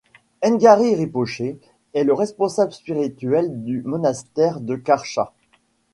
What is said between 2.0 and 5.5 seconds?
le responsable spirituel du monastère de Karsha.